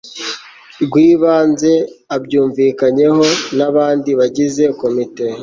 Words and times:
rw 0.83 0.93
ibanze 1.09 1.71
abyumvikanyeho 2.15 3.25
n 3.57 3.59
abandi 3.69 4.09
bagize 4.19 4.63
komite 4.79 5.25